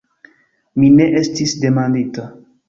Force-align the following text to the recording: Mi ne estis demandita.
Mi 0.83 0.89
ne 0.93 1.07
estis 1.19 1.53
demandita. 1.67 2.27